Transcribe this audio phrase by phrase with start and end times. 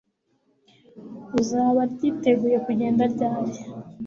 [1.39, 3.53] Uzaba ryiteguye kugenda ryari